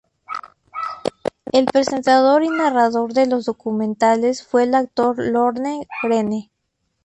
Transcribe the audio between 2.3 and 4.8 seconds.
y narrador de los documentales fue el